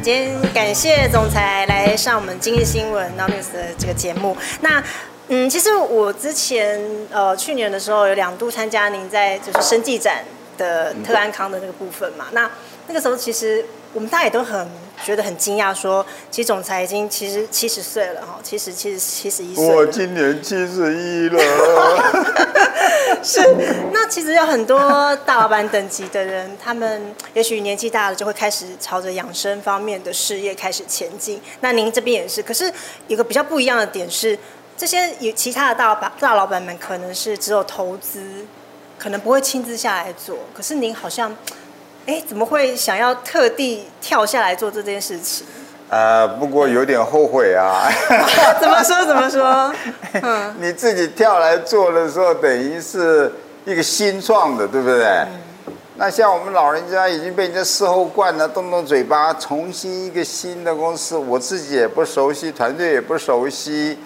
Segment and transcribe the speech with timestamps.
[0.00, 4.36] 今天感谢总裁来上我们今日新闻 Now News 的这个节目。
[4.60, 4.82] 那
[5.26, 6.80] 嗯，其实我之前
[7.10, 10.24] 呃去年的时候有两度参加您在就是生技展
[10.56, 12.26] 的特安康的那个部分嘛。
[12.30, 12.48] 那
[12.86, 14.68] 那个时候其实我们大家也都很
[15.04, 19.66] 觉得很惊讶，说其实总裁已经其实七十岁了哈，七十七十七十一岁。
[19.66, 22.47] 我今年七十一了。
[24.38, 31.40] 有很多大老板等级的人，他们也许年纪大了就会开始朝着养生方面的事业开始前进。
[31.60, 32.72] 那您这边也是，可是
[33.08, 34.38] 有个比较不一样的点是，
[34.76, 38.46] 这些有其他的大老板大老板们可能是只有投资，
[38.96, 40.38] 可能不会亲自下来做。
[40.54, 41.34] 可是您好像，
[42.06, 45.44] 哎，怎么会想要特地跳下来做这件事情？
[45.90, 47.90] 呃，不过有点后悔啊。
[48.60, 49.04] 怎么说？
[49.04, 49.74] 怎么说？
[50.22, 53.32] 嗯，你自己跳来做的时候，等于是
[53.70, 55.04] 一个新创的，对不对？
[55.04, 55.28] 嗯。
[55.96, 63.98] 那像我们老人家已经被人家伺候惯了，动动嘴巴，重新一个新的公司，我自己也不熟悉，团队也不熟悉，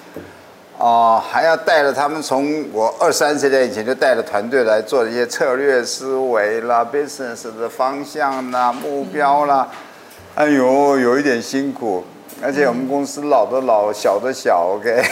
[0.78, 9.68] 哦、呃，还要带着他们从我二三十年以前就带着团队来做一些策略思维啦、business 的方向啦、目标啦。
[9.70, 9.77] 嗯
[10.34, 12.02] 哎呦，有一点辛苦，
[12.42, 15.05] 而且我们公司老的老，小的小，OK。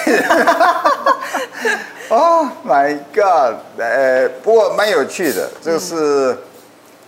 [2.10, 3.56] Oh my God！
[3.78, 6.36] 呃，不过蛮有趣的，这个是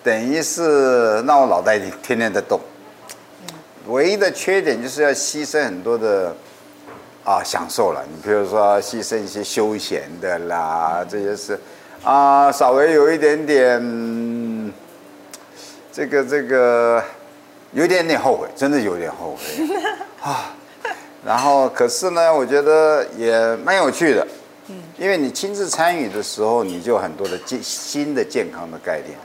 [0.03, 2.61] 等于是让我脑袋里天天在动。
[3.89, 6.35] 唯一的缺点就是要牺牲很多的
[7.25, 11.59] 啊享受了，你比如说牺牲一些休闲的啦，这些事
[12.05, 14.73] 啊，稍微有一点点
[15.93, 17.03] 这个这个。
[17.75, 19.65] 有点点后悔，真的有点后悔
[20.21, 20.53] 啊！
[21.25, 24.27] 然后，可是呢，我觉得也蛮有趣的，
[24.99, 29.17] 因为你亲自参与的时候，你就有很多的健新的健康的概念。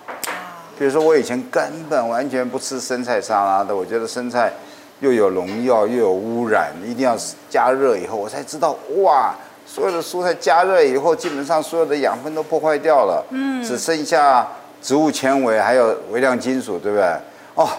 [0.78, 4.52] 比如说，我以前根本完全不吃生菜沙拉的，我觉得生菜
[5.00, 7.18] 又有农药又有污染，一定要
[7.50, 9.36] 加热以后，我才知道哇，
[9.66, 14.48] 所有的蔬菜加热以后，基本上所有的养分都破坏掉了，嗯，只剩下
[14.82, 17.06] 植物纤维还有微量金属，对不对？
[17.56, 17.70] 哦。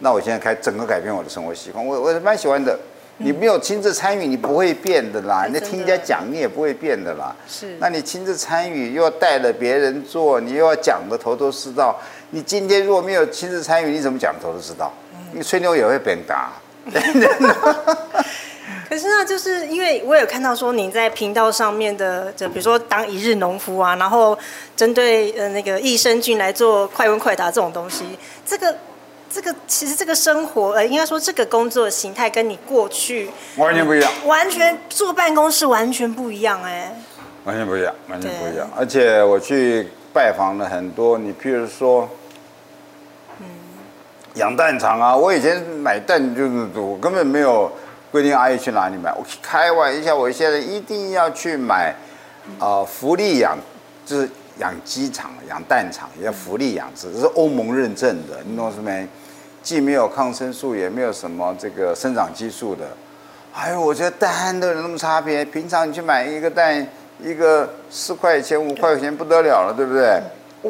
[0.00, 2.76] 那我现在开整个改变我的生活习惯，我我是蛮喜欢的。
[3.18, 5.46] 你没有亲自参与，你不会变的啦。
[5.48, 7.34] 你听人家讲，你也不会变的啦。
[7.48, 7.76] 是。
[7.78, 11.96] 那你亲自参与，又要带着别人做，你又要讲的头头是道。
[12.30, 14.92] 你今天如果没有亲自参与，你怎么讲头头是道？
[15.32, 16.50] 你吹牛也会被人打。
[18.88, 24.36] 可是呢，就是因为我有看到说你在频道上面的，就比如说当一日农夫啊，然后
[24.74, 28.04] 针对呃那个益生菌来做快问快答这种东西，
[28.44, 28.76] 这个。
[29.30, 36.96] 这个其实这个生活，呃，应该说这个工作形态跟你过去完全不一样，完全坐办公室完全不一样，哎，
[37.44, 38.70] 完全不一样，完全不一样。
[38.76, 42.08] 而且我去拜访了很多，你譬如说，
[43.40, 43.46] 嗯，
[44.34, 47.70] 养蛋场啊，我以前买蛋就是我根本没有
[48.12, 51.92] 规定阿姨去哪里买，我开玩笑，我现在一定要去买，
[52.60, 53.58] 啊、呃，福利养，
[54.06, 54.30] 就是。
[54.58, 59.06] 养鸡场、养蛋场也要福利养殖，这是欧盟认证的，你懂什么没？
[59.62, 62.84] 既没有抗生素，也没有什么这个生长激素的。
[63.54, 65.44] 哎呦，我觉得蛋都有那么差别。
[65.44, 66.86] 平常你去买一个蛋，
[67.18, 70.20] 一个四块钱、五块钱不得了了，对不对？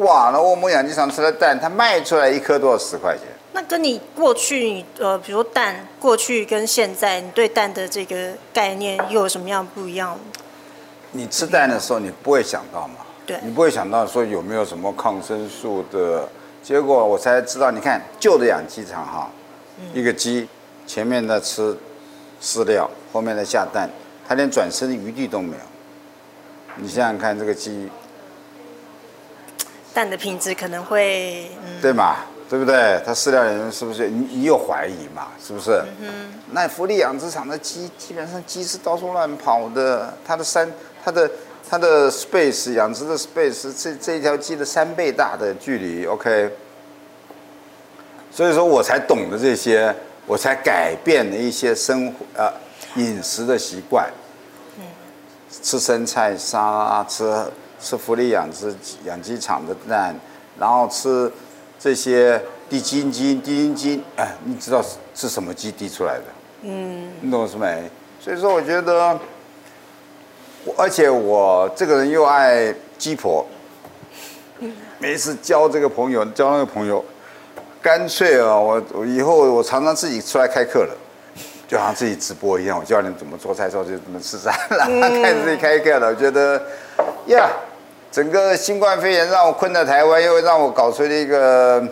[0.01, 3.27] 哇，那欧盟养鸡场吃的蛋，它卖出来一颗都要十块钱？
[3.51, 10.17] 那跟你过去，呃，比如说蛋，过去跟现在，你对蛋的这个概念又有什么样不一样？
[11.11, 12.95] 你吃蛋的时候，你不会想到吗？
[13.25, 16.29] 对你不会想到说有没有什么抗生素的，
[16.61, 17.71] 结果我才知道。
[17.71, 19.29] 你看旧的养鸡场哈，
[19.93, 20.47] 一个鸡
[20.85, 21.75] 前面在吃
[22.41, 23.89] 饲料，后面在下蛋，
[24.27, 25.63] 它连转身的余地都没有。
[26.75, 27.89] 你想想看，这个鸡
[29.93, 32.17] 蛋的品质可能会，嗯、对嘛？
[32.47, 33.01] 对不对？
[33.03, 34.07] 它饲料人是不是？
[34.07, 35.29] 你你有怀疑嘛？
[35.43, 35.81] 是不是？
[35.99, 40.71] 嗯、那福利养殖场的鸡基本上鸡是到处乱跑的，它的山
[41.03, 41.27] 它的。
[41.67, 46.51] 它的 space 养殖的 space 这这条鸡的三倍大的距离，OK，
[48.29, 49.93] 所以说我才懂得这些，
[50.27, 52.53] 我才改变了一些生活呃
[52.97, 54.07] 饮食的习惯，
[55.49, 57.45] 吃生菜沙拉，吃
[57.79, 58.73] 吃福利养殖
[59.03, 60.15] 养鸡场的蛋，
[60.59, 61.31] 然后吃
[61.79, 62.39] 这些
[62.69, 64.85] 低基因低基因哎，你知道
[65.15, 66.23] 是什么鸡滴出来的？
[66.61, 67.89] 嗯，你懂是没？
[68.21, 69.19] 所以说我觉得。
[70.77, 73.45] 而且我这个人又爱鸡婆，
[74.99, 77.03] 每次交这个朋友，交那个朋友，
[77.81, 80.95] 干脆啊，我我以后我常常自己出来开课了，
[81.67, 86.07] 就好像自己直播一样，我教你们怎么做菜，之后就怎么吃菜，然后开始自己开课了。
[86.07, 86.61] 我觉得，
[87.27, 87.49] 呀，
[88.11, 91.85] 整个新冠肺炎让我困在台湾，又让我搞出了一个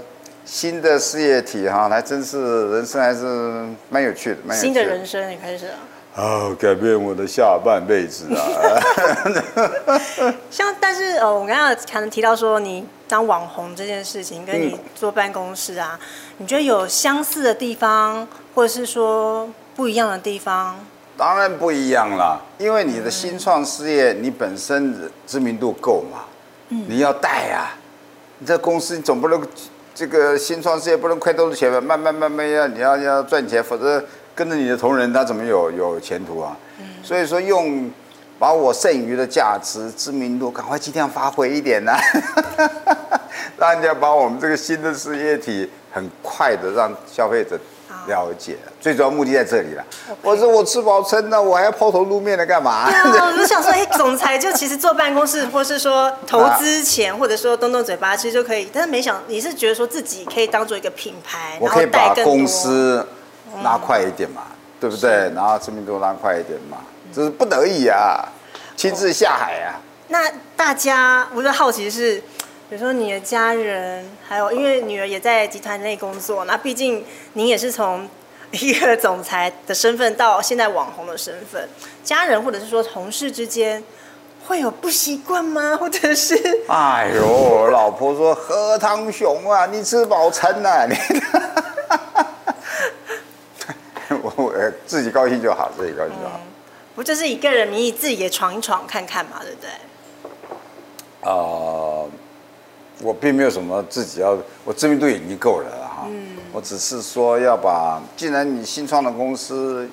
[0.45, 4.73] 新的事业体哈，还真是人生还是蛮有趣的，蛮有趣的。
[4.73, 5.73] 新的人生也开始了。
[6.15, 8.45] 哦，改变我的下半辈子啊！
[10.51, 16.07] 像，但是呃，我刚刚可能提到说，你当网红这件事情，跟你坐办公室啊，嗯、
[16.37, 20.77] 你觉得有相似的地方，或者是说不一样的地方？
[21.17, 26.25] 当然不一样啦，因为你的新创事业，你本身知名度够嘛，
[26.69, 27.73] 嗯、你要带啊，
[28.37, 29.43] 你这公司你总不能
[29.95, 31.81] 这个新创事业不能亏多少钱吧？
[31.81, 34.03] 慢慢慢慢要你要要赚钱，否则。
[34.35, 36.57] 跟着你的同仁，他怎么有有前途啊？
[36.79, 37.89] 嗯、所以说，用
[38.39, 41.99] 把我剩余的价值、知名度，赶快尽量发挥一点呢、啊，
[43.57, 47.57] 让人家把我们这个新的事业体很快的让消费者
[48.07, 48.57] 了解。
[48.81, 49.85] 最主要目的在这里了。
[50.21, 52.89] 我说我吃饱撑的，我还要抛头露面的干嘛？
[52.89, 58.67] 对啊，我就想说， 哎，总裁就其实坐办公室，或是说投资钱，或者说动动嘴巴，其实就可以。
[58.73, 63.07] 但是没想，你是觉得说自己可以当做一个品牌，我可以把公司。
[63.63, 64.43] 拉快一点嘛，
[64.79, 65.09] 对不对？
[65.33, 66.77] 然后知名度拉快一点嘛，
[67.13, 68.27] 这是不得已啊，
[68.75, 69.79] 亲自下海啊。
[70.09, 72.17] 那大家我就好奇是，
[72.69, 78.07] 比如说你的家人，还有因为女儿也在集团内工作，那毕竟您也是从
[78.51, 81.67] 一个总裁的身份到现在网红的身份，
[82.03, 83.83] 家人或者是说同事之间
[84.45, 85.75] 会有不习惯吗？
[85.81, 86.35] 或者是？
[86.67, 90.95] 哎呦，我老婆说何汤熊啊，你吃饱撑啊你。
[94.65, 96.39] 我自己高兴就好，自己高兴就好。
[96.43, 96.47] 嗯、
[96.95, 99.69] 不就是以个人名义自己也闯一闯看看嘛，对不对？
[101.21, 102.09] 啊、呃，
[103.01, 106.07] 我并没有什么自己要，我知名度已经够了哈。
[106.07, 106.37] 嗯。
[106.51, 109.89] 我只是说要把，既然你新创的公司，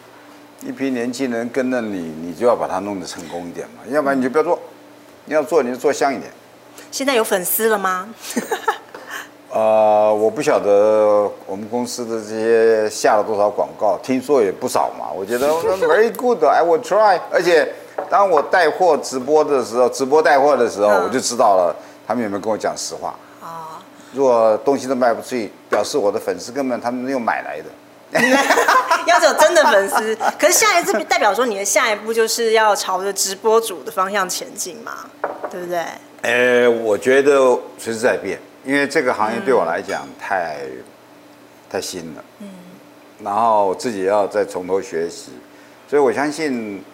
[0.62, 4.60] 一批年轻人跟着你，你就要把它弄得成功一点嘛，要不然你就不要做。
[5.26, 6.30] 你要做，你就做香一点。
[6.90, 8.12] 现在有粉丝了吗？
[9.52, 15.06] 呃，我不晓得我们公司的这些下了多少广告，听说也不少嘛。
[15.12, 15.48] 我觉得
[15.82, 17.18] very good，I will try。
[17.32, 17.68] 而且
[18.08, 21.74] 当我带货直播的时候，直播带货的时候，我就知道了
[22.06, 23.14] 他们有没有跟我讲实话。
[23.42, 23.82] 啊，
[24.12, 27.64] 如果东西都卖不出去，表示我的粉丝根本他们没有买来的。
[29.06, 34.92] 要有真的粉丝，可是下一次代表说你的下一步就是要朝着直播主的方向前进嘛，
[35.50, 35.84] 对不对？
[36.22, 38.38] 呃，我觉得随时在变。
[38.64, 40.84] 因为这个行业对我来讲太、嗯、
[41.70, 42.48] 太新了，嗯，
[43.22, 45.32] 然后我自己要再从头学习，
[45.88, 46.84] 所以我相信，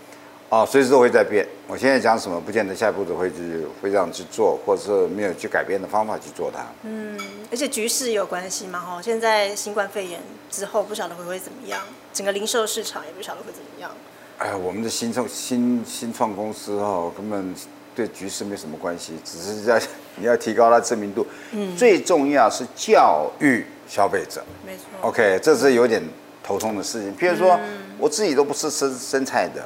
[0.48, 1.46] 啊，随时都会在变。
[1.66, 6.64] 我现在讲什么，不见得下一步都会去会这样去做，或者是没有去改变的方法去做它。
[6.82, 7.18] 嗯，
[7.50, 11.80] 而且局势有关系嘛，哈，现在新冠肺炎之后不晓得会会怎么样，
[12.12, 13.90] 整个零售市场也不晓得会怎么样。
[14.38, 17.54] 哎，我们的新创新新创公司哦，根本。
[17.96, 19.80] 对局势没什么关系，只是在
[20.16, 21.26] 你要提高它知名度。
[21.52, 24.44] 嗯，最重要是教育消费者。
[24.64, 24.84] 没错。
[25.00, 26.02] OK，这是有点
[26.42, 27.16] 头痛的事情。
[27.16, 29.64] 譬如说，嗯、我自己都不吃生生菜的，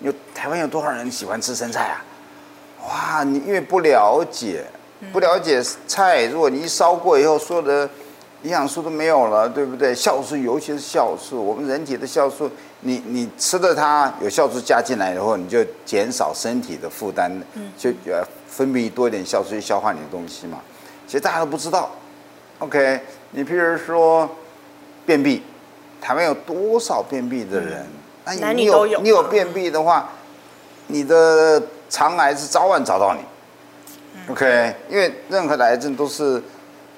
[0.00, 2.04] 有台湾有多少人喜欢吃生菜啊？
[2.86, 4.64] 哇，你因为不了解，
[5.12, 7.88] 不了解菜，如果你一烧过以后，所有的
[8.42, 9.94] 营养素都没有了，对不对？
[9.94, 12.50] 酵素，尤其是酵素，我们人体的酵素。
[12.82, 17.30] 你你吃的它有酵素加进来以后，你就减少身体的负担，
[17.76, 20.58] 就呃分泌多一点酵素去消化你的东西嘛。
[21.06, 21.90] 其实大家都不知道
[22.60, 23.00] ，OK？
[23.32, 24.28] 你譬如说
[25.04, 25.42] 便秘，
[26.00, 27.86] 台湾有多少便秘的人？
[28.40, 30.08] 那你有你有便秘的话，
[30.86, 33.20] 你的肠癌是早晚找到你
[34.32, 34.74] ，OK？
[34.88, 36.42] 因为任何的癌症都是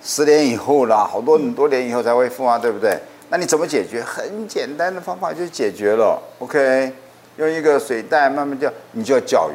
[0.05, 2.99] 十年以后啦，好多很多年以后才会复啊，对不对？
[3.29, 4.03] 那你怎么解决？
[4.03, 6.21] 很简单的方法就解决了。
[6.39, 6.93] OK，
[7.37, 9.55] 用一个水袋慢慢叫，你就要教育。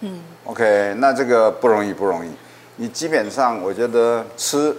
[0.00, 0.20] 嗯。
[0.44, 2.30] OK，那这个不容易，不容易。
[2.76, 4.76] 你基本上，我觉得吃，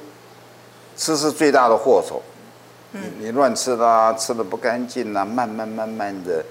[0.98, 2.22] 吃是最大的祸首。
[2.92, 3.02] 嗯。
[3.20, 6.44] 你乱吃啦，吃的不干净啦，慢慢慢慢的，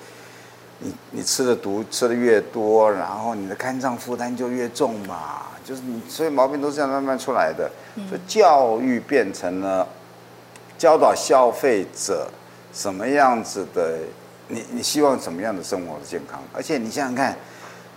[0.80, 5.42] 你你吃的毒吃的越多，然后你的肝脏负担就越重嘛。
[5.64, 7.70] 就是你所以毛病都是这样慢慢出来的。
[8.08, 9.86] 所以教育变成了。
[10.78, 12.26] 教导消费者
[12.72, 13.98] 什么样子的，
[14.48, 16.42] 你你希望什么样的生活的健康？
[16.54, 17.36] 而且你想想看，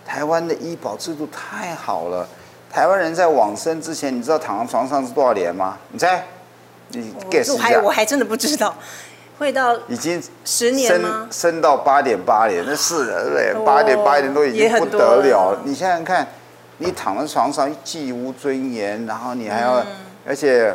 [0.04, 2.28] 台湾的医保制度太好了。
[2.70, 5.78] 台湾人在往生之前，你知道躺在床上是多少年吗？
[5.92, 6.24] 你猜？
[6.88, 7.80] 你 guess 一下。
[7.80, 8.76] 我还真的不知道，
[9.38, 11.28] 会到已经十年升？
[11.30, 15.60] 升到八点八年，那是人嘞，八点八年都已经不得了了。
[15.64, 16.26] 你想想看，
[16.78, 19.86] 你躺在床上既无尊严，然后你还要，嗯、
[20.26, 20.74] 而且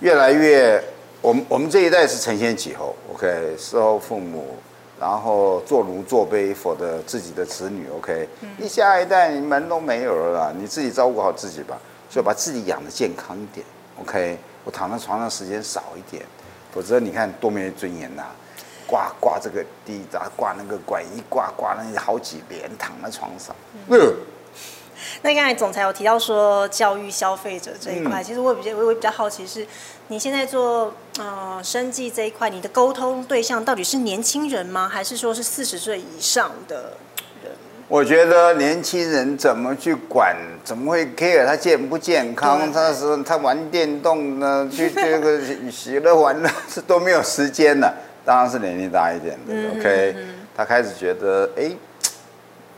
[0.00, 0.82] 越来越。
[1.20, 4.56] 我们我们这一代是承先启后，OK，事后父母，
[4.98, 11.78] 然后做奴做婢，for 的自己的子女，OK，你下一代你门都没有了啦，你自己照顾好自己吧，
[12.10, 13.64] 所以把自己养的健康一点
[14.00, 16.24] ，OK，我躺在床上时间少一点，
[16.72, 18.34] 否则你看多没尊严呐、啊！
[18.84, 23.54] 挂挂这个地扎，挂那个拐，一挂挂那好几年躺在床上。
[23.88, 24.12] 嗯呃、
[25.22, 29.66] 那刚才总裁有提到说教育消费者这一块，嗯、其实我比较我比较好奇是，
[30.08, 34.88] 你现在做呃生计这一块，你的沟通对象到底是年轻人吗？
[34.88, 36.96] 还是说是四十岁以上的？
[37.92, 40.34] 我觉得年轻人怎么去管，
[40.64, 42.72] 怎么会 care 他健不健康？
[42.72, 45.38] 他是他玩电动呢，去这个
[45.70, 47.94] 喜乐玩乐是都没有时间了。
[48.24, 50.16] 当然是年龄大一点的，OK。
[50.56, 51.70] 他开始觉得，哎，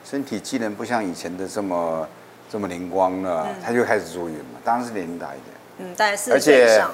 [0.04, 2.09] 身体机能不像以前的这么
[2.50, 4.59] 这么灵光了，他就开始注意了嘛。
[4.64, 5.38] 当然是年龄大一
[5.78, 6.90] 点，嗯，大概四十岁以上。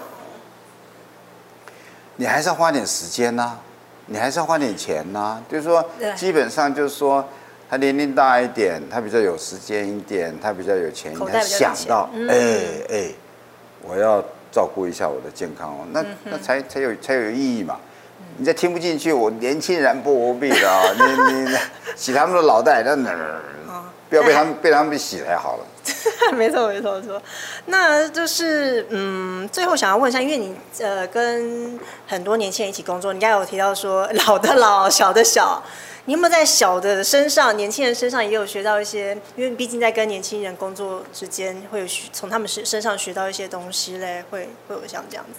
[2.17, 3.57] 你还是要花点时间呐，
[4.05, 5.43] 你还是要花点钱呐。
[5.49, 5.83] 就是说，
[6.15, 7.27] 基本上就是说。
[7.71, 12.59] 他年龄大一点，他比较有时间一点，他比较有钱，他想到，哎
[12.91, 13.11] 哎，
[13.81, 17.79] 我要照顾一下我的健康哦，那那才才有才有意义嘛。
[18.37, 21.57] 你再听不进去，我年轻人不必的啊，你你
[21.95, 23.41] 洗他们的脑袋，那哪儿？
[24.09, 25.65] 不要被他们被他们洗才好了。
[26.37, 27.23] 没错没错没错，
[27.67, 35.62] 那就是嗯，最后想要问一下，因为你呃跟很多年轻人一起工作，你刚才有提到说老的老，小的小。
[36.07, 39.17] 你有没有在小的身上、年轻人身上也有学到一些？
[39.37, 45.39] 因为毕竟在跟年轻人工作之间，会有从他们身身上学到一些东西嘞，会会有像这样子。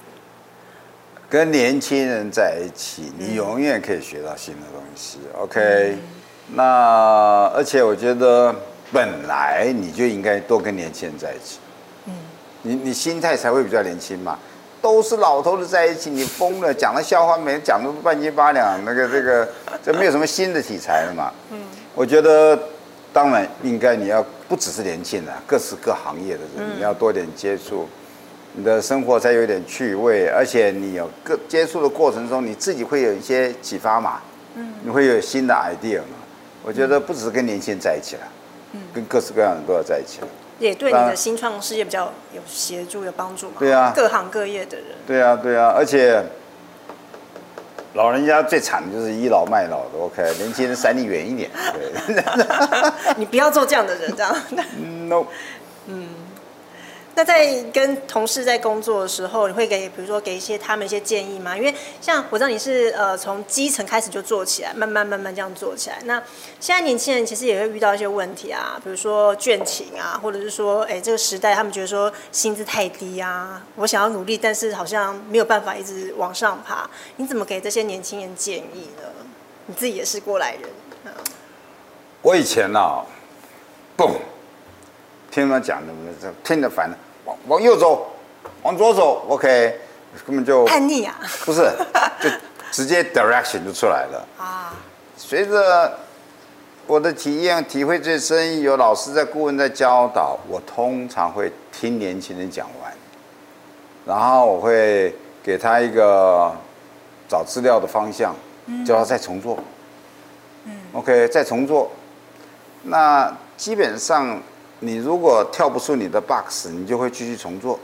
[1.27, 5.19] 跟年轻人在一起，你永远可以学到新的东西。
[5.33, 5.97] 嗯、OK，
[6.53, 8.55] 那而且我觉得
[8.91, 11.59] 本来你就应该多跟年轻人在一起。
[12.05, 12.13] 嗯，
[12.63, 14.37] 你你心态才会比较年轻嘛。
[14.81, 19.47] 都是老头子在一起，你疯了，讲的笑话没讲的半斤八两，那个这个
[19.83, 21.31] 这没有什么新的题材了嘛。
[21.51, 21.59] 嗯，
[21.93, 22.59] 我觉得
[23.13, 27.87] 当然应该你要不只是年轻人，各式各行业的人，你要多点接触，
[28.53, 34.19] 你的生活才有点趣味，而且你有各接触的过程中，你自己会有一些启发嘛。
[34.55, 36.17] 嗯，你会有新的 idea 嘛。
[36.63, 38.23] 我觉得不只是跟年轻人在一起了，
[38.73, 40.27] 嗯，跟各式各样的人都要在一起了。
[40.59, 43.55] 也对你的新创事业比较有协助、有帮助嘛？
[43.59, 44.85] 对啊，各行各业的人。
[45.07, 46.23] 对啊，对啊，而且
[47.95, 51.49] 老人家最惨的就是倚老卖老的，OK，年轻人闪你远一点。
[51.73, 52.23] 对，
[53.17, 54.35] 你不要做这样的人，这样。
[55.09, 55.25] No。
[55.87, 56.07] 嗯。
[57.13, 61.57] 那在跟同事在工作的时候，你会给比如说给一些他们一些建议吗？
[61.57, 65.99] 因为像我知道你是呃从基层开始就做起来，慢慢慢慢这样做起来。
[66.05, 66.23] 那
[66.59, 76.89] 现在年轻人其实也会遇到一些问题啊，比如说倦勤啊，或者是说，哎，这个时代他们觉得说薪资太低啊，我想要努力，但是好像没有办法一直往上爬。
[77.17, 79.03] 你怎么给这些年轻人建议呢？
[79.65, 81.13] 你自己也是过来人。
[82.21, 83.03] 我以前啊，
[83.97, 84.11] 嘣。
[85.31, 85.93] 听他们讲的，
[86.43, 88.05] 听得烦了，往往右走，
[88.63, 89.79] 往左走，OK，
[90.27, 91.17] 根本就叛逆啊！
[91.45, 91.71] 不是，
[92.21, 92.29] 就
[92.69, 94.75] 直接 direction 就出来了啊。
[95.15, 95.97] 随着
[96.85, 102.91] 我的体验体会最深，有老师在顾问在教导，我通常会听年轻人讲完，
[104.05, 106.53] 然后我会给他一个
[107.29, 108.35] 找资料的方向，
[108.85, 109.57] 叫他再重做。
[110.65, 111.89] 嗯，OK，再重做。
[112.83, 114.37] 那基本上。
[114.83, 117.79] 你如果跳不出你的 box，你就会继续重做。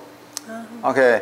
[0.82, 1.22] OK，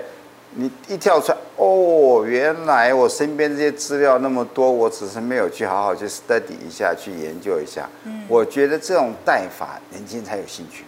[0.51, 7.89] 你一跳出来，哦，原来我身边这些资料那么多，我只是没有去好好去 study 一下，去研究一下。
[8.05, 10.85] 嗯我觉得这种带法，年轻人才有兴趣。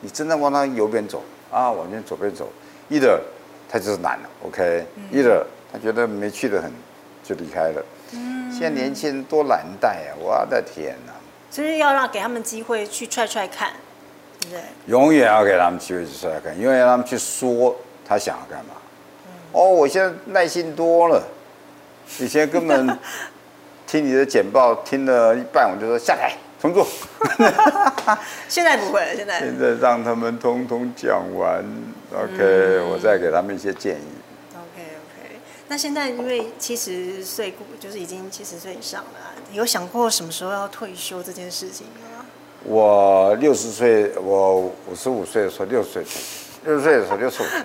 [0.00, 2.48] 你真的往他右边走啊，往那左边走
[2.90, 3.18] ，either
[3.68, 6.72] 他就是懒了，OK，either 他觉得没趣的很，
[7.22, 7.84] 就离开了。
[8.14, 11.12] 嗯现在年轻人多难带啊，我的天哪！
[11.50, 13.72] 就是要让给他们机会去踹踹看。
[14.50, 17.74] 对永远要给他们机会去说来看，永远让他们去说
[18.06, 18.74] 他想要干嘛。
[19.26, 21.22] 嗯、哦，我现在耐心多了，
[22.18, 22.98] 以前根本
[23.86, 26.86] 听你的简报听了一半，我就说下台重做。
[28.48, 31.64] 现在不会了，现在现在让他们通通讲完
[32.12, 34.08] ，OK，、嗯、我再给他们一些建议。
[34.54, 42.11] OK OK，那现在因为七十岁就是已经七十岁以上了，有想过什么时候要退休这件事情吗？
[42.64, 46.20] 我六十岁，我五十五岁的时候六十岁退休，
[46.64, 47.62] 六十岁的时候六十五岁，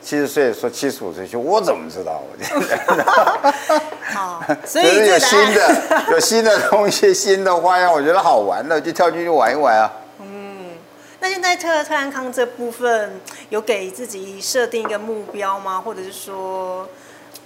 [0.00, 2.22] 七十岁的时候七十五岁去，我怎么知道？
[2.22, 3.82] 我
[4.14, 9.92] 好，所以 有新的有新的东西， 新的花样，我觉得好玩的，就跳进去玩一玩啊。
[10.20, 10.72] 嗯，
[11.20, 15.80] 那现在特特安康这部分有给自己设定一个目标吗？
[15.80, 16.88] 或者是说，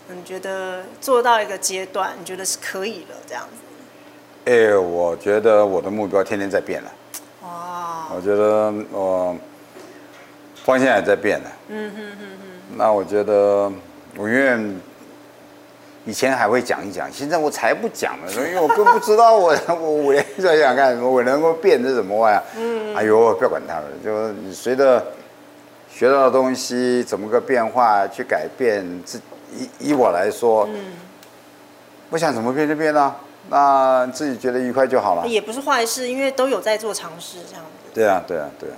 [0.08, 3.67] 你觉得做到一个阶段，你觉得是可以了这样子？
[4.48, 6.90] 哎、欸，我觉得我的目标天天在变了。
[7.42, 8.08] 哦！
[8.16, 9.36] 我觉得我
[10.64, 11.50] 方向也在变了。
[11.68, 12.78] 嗯哼哼哼。
[12.78, 13.70] 那我觉得
[14.16, 14.80] 我永远
[16.06, 22.42] 以前还会讲一讲，现在我才不讲了，因为我更不知道我我五年在想干什么，我能够变是什么玩意儿？
[22.56, 22.96] 嗯。
[22.96, 25.04] 哎呦，不要管他了，就你随着
[25.90, 29.20] 学到的东西怎么个变化去改变自
[29.52, 30.94] 以以我来说，嗯，
[32.08, 33.14] 我想怎么变就变了。
[33.50, 37.90] 那自己觉得愉快就好了，也不是坏事，因为都有在做尝试这样子。
[37.94, 38.76] 对啊，对啊，对啊。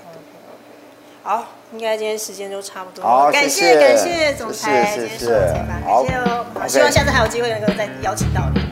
[1.23, 3.05] 好，应该今天时间就差不多。
[3.05, 6.47] 好，感谢感谢总裁接受采访，感谢哦。
[6.55, 8.70] 好，希望下次还有机会能够再邀请到你。